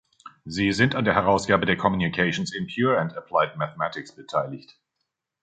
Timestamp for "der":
1.05-1.13, 1.67-1.77